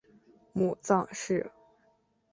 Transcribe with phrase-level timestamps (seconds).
[0.53, 1.51] 母臧氏。